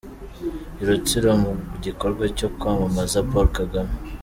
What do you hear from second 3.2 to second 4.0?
Paul Kagame.